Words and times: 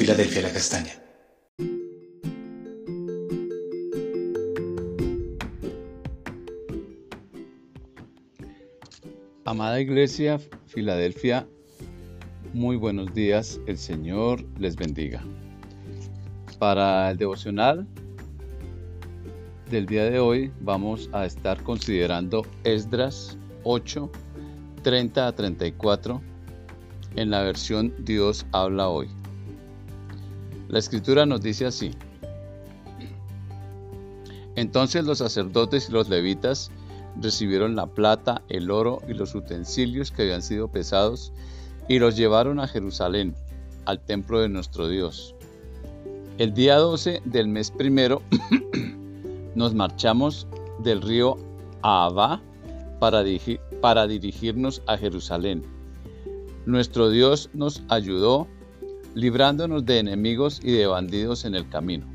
Filadelfia 0.00 0.40
La 0.40 0.50
Castaña. 0.50 0.92
Amada 9.44 9.78
Iglesia 9.78 10.40
Filadelfia, 10.68 11.46
muy 12.54 12.76
buenos 12.76 13.12
días, 13.12 13.60
el 13.66 13.76
Señor 13.76 14.42
les 14.58 14.74
bendiga. 14.74 15.22
Para 16.58 17.10
el 17.10 17.18
devocional 17.18 17.86
del 19.68 19.84
día 19.84 20.04
de 20.04 20.18
hoy 20.18 20.50
vamos 20.62 21.10
a 21.12 21.26
estar 21.26 21.62
considerando 21.62 22.46
Esdras 22.64 23.36
8, 23.64 24.10
30 24.82 25.26
a 25.26 25.32
34 25.34 26.22
en 27.16 27.30
la 27.30 27.42
versión 27.42 27.94
Dios 27.98 28.46
habla 28.52 28.88
hoy. 28.88 29.19
La 30.70 30.78
escritura 30.78 31.26
nos 31.26 31.40
dice 31.42 31.66
así. 31.66 31.90
Entonces 34.54 35.04
los 35.04 35.18
sacerdotes 35.18 35.88
y 35.88 35.92
los 35.92 36.08
levitas 36.08 36.70
recibieron 37.20 37.74
la 37.74 37.86
plata, 37.86 38.42
el 38.48 38.70
oro 38.70 39.02
y 39.08 39.14
los 39.14 39.34
utensilios 39.34 40.12
que 40.12 40.22
habían 40.22 40.42
sido 40.42 40.68
pesados 40.68 41.32
y 41.88 41.98
los 41.98 42.16
llevaron 42.16 42.60
a 42.60 42.68
Jerusalén, 42.68 43.34
al 43.84 43.98
templo 43.98 44.40
de 44.40 44.48
nuestro 44.48 44.88
Dios. 44.88 45.34
El 46.38 46.54
día 46.54 46.76
12 46.76 47.22
del 47.24 47.48
mes 47.48 47.72
primero 47.72 48.22
nos 49.56 49.74
marchamos 49.74 50.46
del 50.84 51.02
río 51.02 51.36
Ahava 51.82 52.40
para, 53.00 53.24
para 53.80 54.06
dirigirnos 54.06 54.82
a 54.86 54.96
Jerusalén. 54.96 55.64
Nuestro 56.64 57.10
Dios 57.10 57.50
nos 57.54 57.82
ayudó 57.88 58.46
librándonos 59.14 59.84
de 59.84 59.98
enemigos 59.98 60.60
y 60.62 60.72
de 60.72 60.86
bandidos 60.86 61.44
en 61.44 61.54
el 61.54 61.68
camino. 61.68 62.06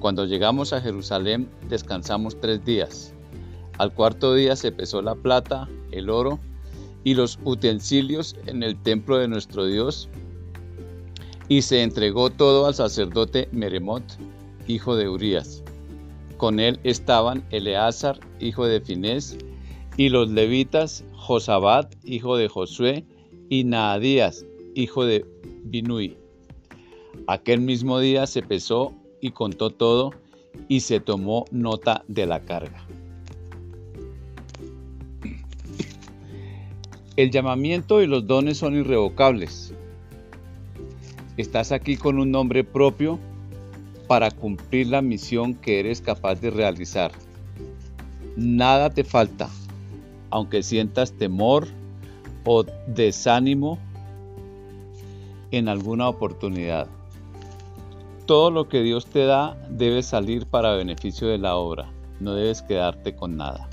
Cuando 0.00 0.24
llegamos 0.24 0.72
a 0.72 0.80
Jerusalén 0.80 1.48
descansamos 1.68 2.40
tres 2.40 2.64
días. 2.64 3.12
Al 3.78 3.92
cuarto 3.92 4.34
día 4.34 4.56
se 4.56 4.72
pesó 4.72 5.02
la 5.02 5.14
plata, 5.14 5.68
el 5.90 6.10
oro 6.10 6.38
y 7.04 7.14
los 7.14 7.38
utensilios 7.44 8.36
en 8.46 8.62
el 8.62 8.80
templo 8.82 9.18
de 9.18 9.28
nuestro 9.28 9.66
Dios 9.66 10.08
y 11.48 11.62
se 11.62 11.82
entregó 11.82 12.30
todo 12.30 12.66
al 12.66 12.74
sacerdote 12.74 13.48
Meremot, 13.52 14.02
hijo 14.66 14.96
de 14.96 15.08
Urías. 15.08 15.62
Con 16.36 16.60
él 16.60 16.80
estaban 16.84 17.44
Eleazar, 17.50 18.18
hijo 18.40 18.66
de 18.66 18.80
Finés, 18.80 19.38
y 19.96 20.08
los 20.08 20.28
levitas 20.28 21.04
Josabat, 21.14 21.94
hijo 22.04 22.36
de 22.36 22.48
Josué, 22.48 23.04
y 23.48 23.64
Naadías, 23.64 24.44
hijo 24.74 25.04
de 25.04 25.24
Binui. 25.70 26.16
Aquel 27.26 27.60
mismo 27.60 27.98
día 27.98 28.26
se 28.26 28.42
pesó 28.42 28.94
y 29.20 29.30
contó 29.30 29.70
todo 29.70 30.12
y 30.68 30.80
se 30.80 31.00
tomó 31.00 31.44
nota 31.50 32.04
de 32.08 32.26
la 32.26 32.40
carga. 32.40 32.86
El 37.16 37.30
llamamiento 37.30 38.02
y 38.02 38.06
los 38.06 38.26
dones 38.26 38.58
son 38.58 38.76
irrevocables. 38.76 39.72
Estás 41.36 41.72
aquí 41.72 41.96
con 41.96 42.18
un 42.18 42.30
nombre 42.30 42.62
propio 42.62 43.18
para 44.06 44.30
cumplir 44.30 44.88
la 44.88 45.02
misión 45.02 45.54
que 45.54 45.80
eres 45.80 46.00
capaz 46.00 46.36
de 46.36 46.50
realizar. 46.50 47.12
Nada 48.36 48.90
te 48.90 49.02
falta, 49.02 49.48
aunque 50.30 50.62
sientas 50.62 51.12
temor 51.12 51.66
o 52.44 52.64
desánimo 52.86 53.78
en 55.50 55.68
alguna 55.68 56.08
oportunidad. 56.08 56.88
Todo 58.26 58.50
lo 58.50 58.68
que 58.68 58.82
Dios 58.82 59.06
te 59.06 59.24
da 59.24 59.56
debe 59.70 60.02
salir 60.02 60.46
para 60.46 60.74
beneficio 60.74 61.28
de 61.28 61.38
la 61.38 61.56
obra, 61.56 61.90
no 62.20 62.34
debes 62.34 62.62
quedarte 62.62 63.14
con 63.14 63.36
nada. 63.36 63.68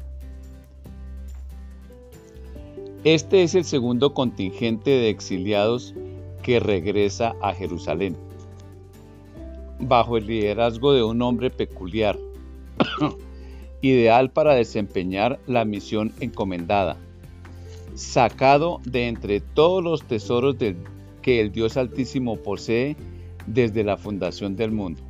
Este 3.03 3.43
es 3.43 3.53
el 3.55 3.65
segundo 3.65 4.13
contingente 4.13 4.91
de 4.91 5.09
exiliados 5.09 5.93
que 6.41 6.59
regresa 6.59 7.35
a 7.41 7.53
Jerusalén, 7.53 8.15
bajo 9.79 10.17
el 10.17 10.27
liderazgo 10.27 10.93
de 10.93 11.03
un 11.03 11.21
hombre 11.21 11.49
peculiar, 11.49 12.17
ideal 13.81 14.31
para 14.31 14.53
desempeñar 14.53 15.39
la 15.47 15.65
misión 15.65 16.13
encomendada, 16.19 16.97
sacado 17.95 18.79
de 18.85 19.07
entre 19.07 19.41
todos 19.41 19.83
los 19.83 20.03
tesoros 20.03 20.57
que 21.23 21.41
el 21.41 21.51
Dios 21.51 21.77
Altísimo 21.77 22.37
posee 22.37 22.95
desde 23.47 23.83
la 23.83 23.97
fundación 23.97 24.55
del 24.55 24.71
mundo. 24.71 25.01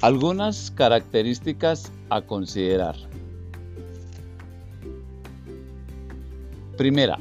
Algunas 0.00 0.72
características 0.72 1.92
a 2.10 2.22
considerar. 2.22 2.96
Primera, 6.76 7.18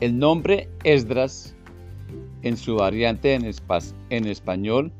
el 0.00 0.18
nombre 0.18 0.68
Esdras, 0.82 1.54
en 2.42 2.56
su 2.56 2.76
variante 2.76 3.34
en, 3.34 3.48
en 4.10 4.26
español, 4.26 4.92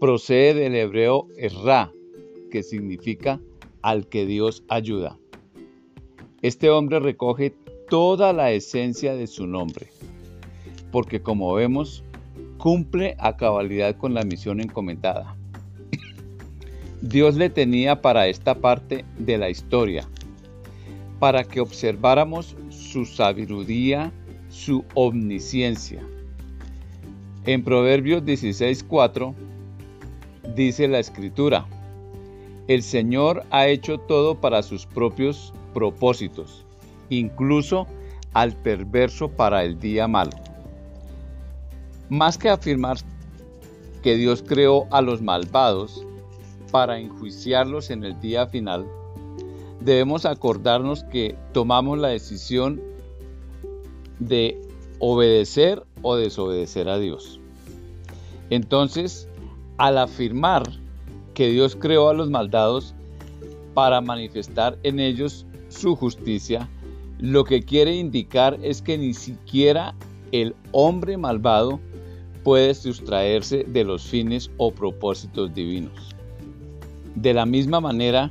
procede 0.00 0.54
del 0.54 0.74
hebreo 0.74 1.28
Erra, 1.36 1.92
que 2.50 2.62
significa 2.64 3.40
al 3.82 4.08
que 4.08 4.26
Dios 4.26 4.64
ayuda. 4.68 5.18
Este 6.42 6.68
hombre 6.70 6.98
recoge 6.98 7.54
toda 7.88 8.32
la 8.32 8.50
esencia 8.52 9.14
de 9.14 9.26
su 9.26 9.46
nombre, 9.46 9.90
porque 10.90 11.22
como 11.22 11.54
vemos, 11.54 12.04
cumple 12.58 13.16
a 13.18 13.36
cabalidad 13.36 13.96
con 13.96 14.14
la 14.14 14.22
misión 14.22 14.60
encomendada. 14.60 15.36
Dios 17.00 17.36
le 17.36 17.50
tenía 17.50 18.00
para 18.00 18.26
esta 18.28 18.54
parte 18.54 19.04
de 19.18 19.38
la 19.38 19.50
historia 19.50 20.08
para 21.18 21.44
que 21.44 21.60
observáramos 21.60 22.56
su 22.68 23.06
sabiduría, 23.06 24.12
su 24.48 24.84
omnisciencia. 24.94 26.02
En 27.46 27.62
Proverbios 27.62 28.22
16:4 28.24 29.34
dice 30.54 30.88
la 30.88 30.98
escritura, 30.98 31.66
el 32.68 32.82
Señor 32.82 33.44
ha 33.50 33.66
hecho 33.68 33.98
todo 33.98 34.40
para 34.40 34.62
sus 34.62 34.86
propios 34.86 35.52
propósitos, 35.72 36.63
incluso 37.18 37.86
al 38.32 38.52
perverso 38.52 39.28
para 39.28 39.64
el 39.64 39.78
día 39.78 40.08
malo. 40.08 40.32
Más 42.08 42.36
que 42.36 42.48
afirmar 42.48 42.98
que 44.02 44.16
Dios 44.16 44.44
creó 44.46 44.86
a 44.90 45.00
los 45.00 45.22
malvados 45.22 46.04
para 46.70 46.98
enjuiciarlos 46.98 47.90
en 47.90 48.04
el 48.04 48.20
día 48.20 48.46
final, 48.46 48.86
debemos 49.80 50.26
acordarnos 50.26 51.04
que 51.04 51.36
tomamos 51.52 51.98
la 51.98 52.08
decisión 52.08 52.80
de 54.18 54.60
obedecer 54.98 55.84
o 56.02 56.16
desobedecer 56.16 56.88
a 56.88 56.98
Dios. 56.98 57.40
Entonces, 58.50 59.28
al 59.78 59.98
afirmar 59.98 60.62
que 61.34 61.48
Dios 61.48 61.76
creó 61.76 62.08
a 62.08 62.14
los 62.14 62.30
maldados 62.30 62.94
para 63.74 64.00
manifestar 64.00 64.78
en 64.82 65.00
ellos 65.00 65.46
su 65.68 65.96
justicia, 65.96 66.68
lo 67.24 67.44
que 67.44 67.62
quiere 67.62 67.96
indicar 67.96 68.58
es 68.62 68.82
que 68.82 68.98
ni 68.98 69.14
siquiera 69.14 69.94
el 70.30 70.54
hombre 70.72 71.16
malvado 71.16 71.80
puede 72.42 72.74
sustraerse 72.74 73.64
de 73.64 73.82
los 73.82 74.02
fines 74.02 74.50
o 74.58 74.70
propósitos 74.70 75.54
divinos. 75.54 76.14
De 77.14 77.32
la 77.32 77.46
misma 77.46 77.80
manera, 77.80 78.30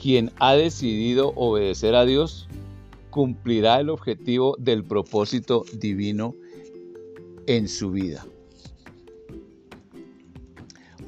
quien 0.00 0.32
ha 0.38 0.54
decidido 0.54 1.34
obedecer 1.36 1.94
a 1.94 2.06
Dios 2.06 2.48
cumplirá 3.10 3.80
el 3.80 3.90
objetivo 3.90 4.56
del 4.58 4.84
propósito 4.84 5.66
divino 5.74 6.34
en 7.46 7.68
su 7.68 7.90
vida. 7.90 8.24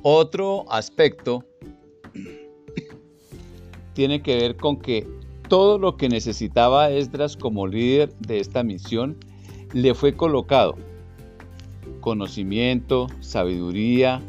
Otro 0.02 0.70
aspecto 0.70 1.46
tiene 3.94 4.22
que 4.22 4.36
ver 4.36 4.56
con 4.56 4.76
que 4.76 5.06
todo 5.48 5.78
lo 5.78 5.96
que 5.96 6.08
necesitaba 6.08 6.90
Esdras 6.90 7.36
como 7.36 7.66
líder 7.66 8.12
de 8.18 8.40
esta 8.40 8.62
misión 8.62 9.16
le 9.72 9.94
fue 9.94 10.14
colocado. 10.14 10.76
Conocimiento, 12.00 13.08
sabiduría, 13.20 14.20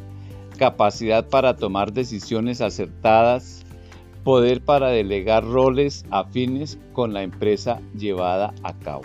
capacidad 0.58 1.28
para 1.28 1.56
tomar 1.56 1.94
decisiones 1.94 2.62
acertadas, 2.62 3.64
poder 4.24 4.62
para 4.62 4.90
delegar 4.90 5.46
roles 5.46 6.06
afines 6.10 6.78
con 6.94 7.14
la 7.14 7.24
empresa 7.24 7.80
llevada 7.98 8.54
a 8.64 8.74
cabo. 8.74 9.04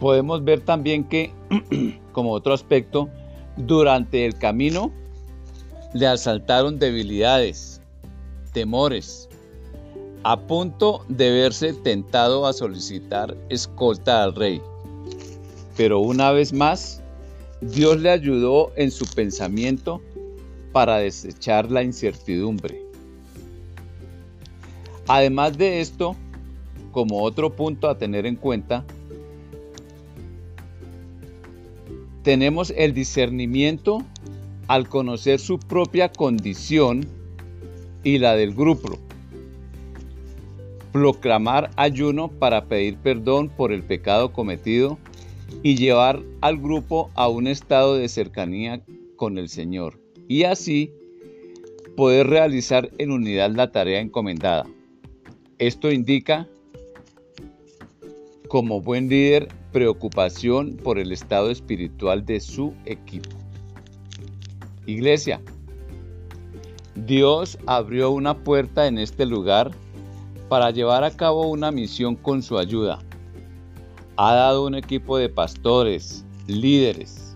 Podemos 0.00 0.44
ver 0.44 0.60
también 0.60 1.04
que, 1.04 1.32
como 2.12 2.32
otro 2.32 2.52
aspecto, 2.52 3.08
durante 3.56 4.26
el 4.26 4.36
camino 4.36 4.92
le 5.94 6.08
asaltaron 6.08 6.78
debilidades, 6.78 7.73
temores, 8.54 9.28
a 10.22 10.40
punto 10.40 11.04
de 11.08 11.30
verse 11.30 11.74
tentado 11.74 12.46
a 12.46 12.54
solicitar 12.54 13.36
escolta 13.50 14.22
al 14.22 14.34
rey. 14.34 14.62
Pero 15.76 16.00
una 16.00 16.30
vez 16.30 16.54
más, 16.54 17.02
Dios 17.60 18.00
le 18.00 18.10
ayudó 18.10 18.72
en 18.76 18.90
su 18.90 19.04
pensamiento 19.06 20.00
para 20.72 20.96
desechar 20.98 21.70
la 21.70 21.82
incertidumbre. 21.82 22.80
Además 25.06 25.58
de 25.58 25.80
esto, 25.80 26.16
como 26.92 27.22
otro 27.22 27.54
punto 27.54 27.88
a 27.88 27.98
tener 27.98 28.24
en 28.24 28.36
cuenta, 28.36 28.84
tenemos 32.22 32.72
el 32.76 32.94
discernimiento 32.94 34.02
al 34.68 34.88
conocer 34.88 35.40
su 35.40 35.58
propia 35.58 36.10
condición 36.10 37.06
y 38.04 38.18
la 38.18 38.36
del 38.36 38.54
grupo. 38.54 38.98
Proclamar 40.92 41.70
ayuno 41.74 42.28
para 42.28 42.66
pedir 42.66 42.96
perdón 42.98 43.48
por 43.48 43.72
el 43.72 43.82
pecado 43.82 44.32
cometido 44.32 44.98
y 45.62 45.76
llevar 45.76 46.22
al 46.40 46.58
grupo 46.58 47.10
a 47.14 47.28
un 47.28 47.48
estado 47.48 47.96
de 47.96 48.08
cercanía 48.08 48.82
con 49.16 49.38
el 49.38 49.48
Señor. 49.48 49.98
Y 50.28 50.44
así 50.44 50.92
poder 51.96 52.28
realizar 52.28 52.90
en 52.98 53.10
unidad 53.10 53.50
la 53.50 53.72
tarea 53.72 54.00
encomendada. 54.00 54.66
Esto 55.58 55.90
indica, 55.90 56.48
como 58.48 58.80
buen 58.80 59.08
líder, 59.08 59.48
preocupación 59.72 60.76
por 60.76 60.98
el 60.98 61.12
estado 61.12 61.50
espiritual 61.50 62.24
de 62.24 62.40
su 62.40 62.74
equipo. 62.84 63.30
Iglesia, 64.86 65.40
Dios 66.94 67.58
abrió 67.66 68.12
una 68.12 68.34
puerta 68.38 68.86
en 68.86 68.98
este 68.98 69.26
lugar 69.26 69.72
para 70.48 70.70
llevar 70.70 71.02
a 71.02 71.10
cabo 71.10 71.48
una 71.48 71.72
misión 71.72 72.14
con 72.14 72.42
su 72.42 72.56
ayuda. 72.56 73.00
Ha 74.16 74.34
dado 74.34 74.64
un 74.64 74.76
equipo 74.76 75.18
de 75.18 75.28
pastores, 75.28 76.24
líderes. 76.46 77.34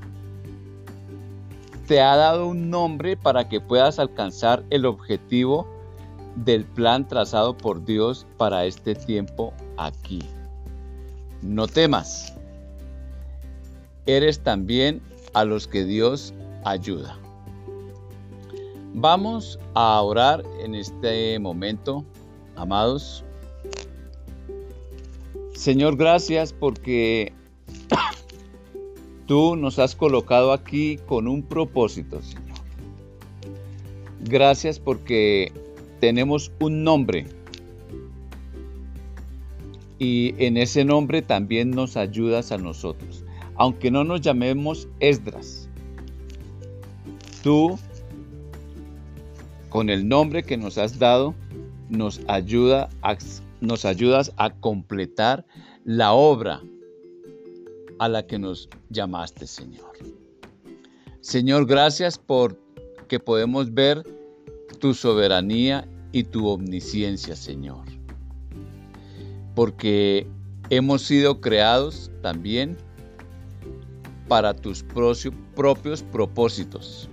Te 1.88 2.00
ha 2.00 2.14
dado 2.14 2.46
un 2.46 2.70
nombre 2.70 3.16
para 3.16 3.48
que 3.48 3.60
puedas 3.60 3.98
alcanzar 3.98 4.62
el 4.70 4.86
objetivo 4.86 5.66
del 6.36 6.64
plan 6.64 7.08
trazado 7.08 7.56
por 7.56 7.84
Dios 7.84 8.26
para 8.36 8.64
este 8.64 8.94
tiempo 8.94 9.52
aquí. 9.76 10.20
No 11.42 11.66
temas. 11.66 12.34
Eres 14.06 14.40
también 14.40 15.02
a 15.34 15.44
los 15.44 15.66
que 15.66 15.84
Dios 15.84 16.32
ayuda. 16.64 17.18
Vamos 18.94 19.58
a 19.74 20.00
orar 20.00 20.42
en 20.60 20.74
este 20.74 21.38
momento, 21.38 22.04
amados. 22.56 23.24
Señor, 25.54 25.96
gracias 25.96 26.52
porque 26.52 27.32
tú 29.26 29.56
nos 29.56 29.78
has 29.78 29.94
colocado 29.94 30.52
aquí 30.52 30.98
con 31.06 31.28
un 31.28 31.42
propósito, 31.42 32.22
Señor. 32.22 32.58
Gracias 34.20 34.78
porque 34.78 35.52
tenemos 36.00 36.50
un 36.60 36.84
nombre. 36.84 37.26
Y 39.98 40.34
en 40.38 40.56
ese 40.56 40.84
nombre 40.84 41.22
también 41.22 41.70
nos 41.70 41.96
ayudas 41.96 42.52
a 42.52 42.58
nosotros. 42.58 43.24
Aunque 43.56 43.90
no 43.90 44.04
nos 44.04 44.20
llamemos 44.20 44.88
Esdras. 45.00 45.68
Tú, 47.42 47.78
con 49.68 49.90
el 49.90 50.08
nombre 50.08 50.42
que 50.42 50.56
nos 50.56 50.78
has 50.78 50.98
dado, 50.98 51.34
nos, 51.88 52.20
ayuda 52.28 52.88
nos 53.60 53.84
ayudas 53.84 54.32
a 54.36 54.50
completar 54.50 55.44
la 55.84 56.12
obra 56.12 56.60
a 57.98 58.08
la 58.08 58.26
que 58.26 58.38
nos 58.38 58.68
llamaste, 58.90 59.46
Señor. 59.46 59.92
Señor, 61.20 61.66
gracias 61.66 62.18
por 62.18 62.58
que 63.08 63.18
podemos 63.18 63.72
ver 63.72 64.04
tu 64.78 64.94
soberanía 64.94 65.88
y 66.12 66.22
tu 66.24 66.46
omnisciencia, 66.46 67.34
Señor. 67.34 67.84
Porque 69.54 70.26
hemos 70.70 71.02
sido 71.02 71.40
creados 71.40 72.10
también 72.22 72.76
para 74.28 74.54
tus 74.54 74.84
propios 74.84 76.02
propósitos. 76.02 77.08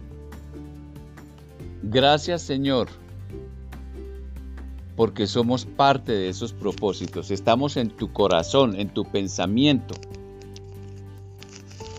Gracias, 1.88 2.42
Señor, 2.42 2.88
porque 4.96 5.28
somos 5.28 5.68
parte 5.68 6.14
de 6.14 6.30
esos 6.30 6.52
propósitos. 6.52 7.30
Estamos 7.30 7.78
en 7.78 7.92
tu 7.92 8.12
corazón, 8.12 8.76
en 8.80 8.90
tu 8.90 9.06
pensamiento, 9.06 9.94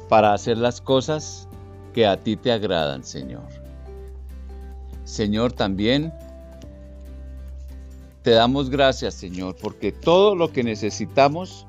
para 0.09 0.35
hacer 0.35 0.59
las 0.59 0.81
cosas 0.81 1.49
que 1.95 2.05
a 2.05 2.17
ti 2.17 2.37
te 2.37 2.51
agradan, 2.51 3.05
Señor. 3.05 3.45
Señor, 5.05 5.53
también 5.53 6.13
te 8.23 8.33
damos 8.33 8.71
gracias, 8.71 9.15
Señor, 9.15 9.55
porque 9.55 9.93
todo 9.93 10.35
lo 10.35 10.51
que 10.51 10.65
necesitamos, 10.65 11.65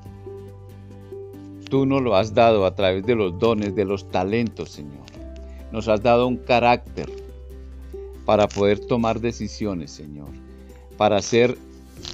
tú 1.70 1.86
nos 1.86 2.02
lo 2.02 2.16
has 2.16 2.34
dado 2.34 2.66
a 2.66 2.74
través 2.74 3.06
de 3.06 3.14
los 3.14 3.38
dones, 3.38 3.76
de 3.76 3.84
los 3.84 4.10
talentos, 4.10 4.70
Señor. 4.70 5.06
Nos 5.70 5.86
has 5.86 6.02
dado 6.02 6.26
un 6.26 6.38
carácter 6.38 7.27
para 8.28 8.46
poder 8.46 8.78
tomar 8.78 9.22
decisiones, 9.22 9.90
Señor, 9.90 10.28
para 10.98 11.22
ser 11.22 11.56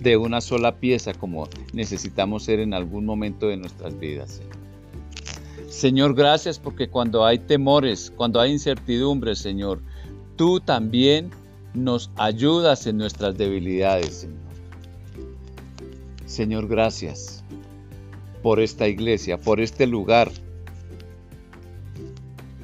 de 0.01 0.17
una 0.17 0.41
sola 0.41 0.77
pieza 0.77 1.13
como 1.13 1.49
necesitamos 1.73 2.45
ser 2.45 2.61
en 2.61 2.73
algún 2.73 3.05
momento 3.05 3.49
de 3.49 3.57
nuestras 3.57 3.99
vidas, 3.99 4.31
Señor. 4.31 4.57
Señor, 5.69 6.15
gracias 6.15 6.61
porque 6.61 6.89
cuando 6.89 7.27
hay 7.27 7.41
temores, 7.41 8.13
cuando 8.17 8.41
hay 8.41 8.53
incertidumbres, 8.53 9.41
Señor, 9.41 9.81
tú 10.37 10.61
también 10.61 11.31
nos 11.75 12.13
ayudas 12.15 12.87
en 12.87 12.97
nuestras 12.97 13.37
debilidades, 13.37 14.15
Señor. 14.15 14.39
Señor, 16.27 16.69
gracias 16.69 17.43
por 18.41 18.61
esta 18.61 18.87
iglesia, 18.87 19.41
por 19.41 19.61
este 19.61 19.89
lugar 19.89 20.31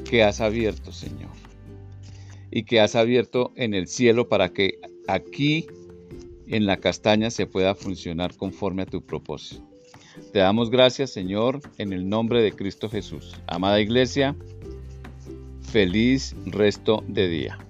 que 0.08 0.22
has 0.22 0.40
abierto, 0.40 0.92
Señor. 0.92 1.29
Y 2.50 2.64
que 2.64 2.80
has 2.80 2.96
abierto 2.96 3.52
en 3.56 3.74
el 3.74 3.86
cielo 3.86 4.28
para 4.28 4.52
que 4.52 4.78
aquí 5.06 5.66
en 6.46 6.66
la 6.66 6.78
castaña 6.78 7.30
se 7.30 7.46
pueda 7.46 7.74
funcionar 7.74 8.36
conforme 8.36 8.82
a 8.82 8.86
tu 8.86 9.02
propósito. 9.02 9.64
Te 10.32 10.40
damos 10.40 10.70
gracias, 10.70 11.10
Señor, 11.10 11.60
en 11.78 11.92
el 11.92 12.08
nombre 12.08 12.42
de 12.42 12.52
Cristo 12.52 12.88
Jesús. 12.88 13.36
Amada 13.46 13.80
iglesia, 13.80 14.36
Feliz 15.70 16.34
resto 16.46 17.04
de 17.06 17.28
día. 17.28 17.69